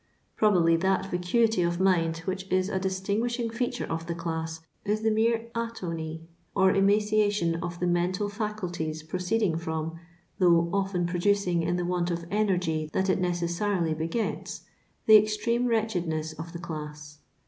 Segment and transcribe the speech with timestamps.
[0.35, 5.11] Probably that racuity of mind which is a distinguishing feature of the class is the
[5.11, 6.21] mere Atony
[6.55, 9.99] or emaciation of the mental fiwulties pro ceeding from—
[10.39, 14.61] though often producing in the want of energy that it necessarily begets—
[15.05, 17.19] the extreme wretchedness of the cUss.